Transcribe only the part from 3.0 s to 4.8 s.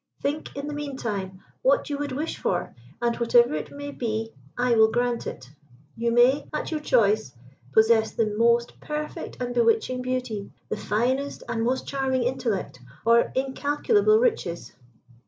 and whatever it may be I